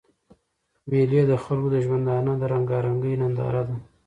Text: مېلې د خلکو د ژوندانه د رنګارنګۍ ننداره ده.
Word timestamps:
مېلې 0.89 1.21
د 1.27 1.31
خلکو 1.43 1.67
د 1.73 1.77
ژوندانه 1.85 2.31
د 2.37 2.43
رنګارنګۍ 2.53 3.13
ننداره 3.21 3.63
ده. 3.67 3.75